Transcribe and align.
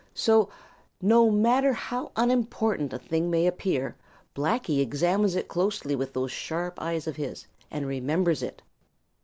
So, 0.15 0.49
no 0.99 1.29
matter 1.29 1.73
how 1.73 2.11
unimportant 2.15 2.91
a 2.91 2.97
thing 2.97 3.29
may 3.29 3.45
appear, 3.45 3.95
Blacky 4.35 4.79
examines 4.79 5.35
it 5.35 5.47
closely 5.47 5.95
with 5.95 6.13
those 6.13 6.31
sharp 6.31 6.81
eyes 6.81 7.05
of 7.05 7.17
his 7.17 7.45
and 7.69 7.85
remembers 7.85 8.41
it. 8.41 8.63